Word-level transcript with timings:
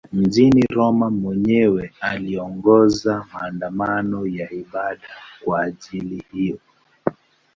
Mjini 0.13 0.61
Roma 0.61 1.09
mwenyewe 1.09 1.91
aliongoza 2.01 3.25
maandamano 3.33 4.27
ya 4.27 4.51
ibada 4.53 5.01
kwa 5.45 5.61
ajili 5.61 6.25
hiyo. 6.33 6.57